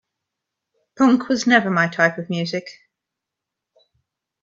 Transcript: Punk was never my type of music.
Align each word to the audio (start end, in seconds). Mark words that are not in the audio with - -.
Punk 0.97 1.29
was 1.29 1.45
never 1.45 1.69
my 1.69 1.87
type 1.87 2.17
of 2.17 2.27
music. 2.27 2.67